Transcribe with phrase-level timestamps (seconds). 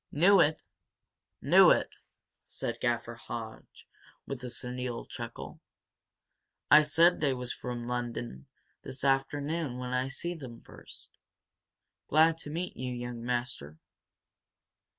[0.11, 0.57] "Knew it!
[1.43, 1.91] Knew it!"
[2.49, 3.87] said Gaffer Hodge,
[4.25, 5.61] with a senile chuckle.
[6.71, 8.47] "I said they was from Lunnon
[8.81, 11.19] this afternoon when I seen them fust!
[12.07, 13.77] Glad to meet you, young master."